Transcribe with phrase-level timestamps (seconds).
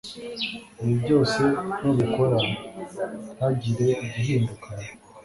[0.81, 1.41] Ibi byose
[1.81, 4.67] nubikora ntihagire igihinduka